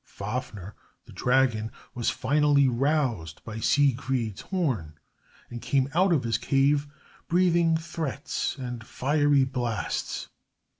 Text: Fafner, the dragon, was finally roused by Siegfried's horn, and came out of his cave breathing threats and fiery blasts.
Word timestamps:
Fafner, 0.03 0.73
the 1.05 1.11
dragon, 1.11 1.71
was 1.93 2.09
finally 2.09 2.67
roused 2.67 3.43
by 3.43 3.59
Siegfried's 3.59 4.41
horn, 4.41 4.95
and 5.51 5.61
came 5.61 5.89
out 5.93 6.11
of 6.11 6.23
his 6.23 6.39
cave 6.39 6.87
breathing 7.27 7.77
threats 7.77 8.55
and 8.57 8.83
fiery 8.83 9.45
blasts. 9.45 10.27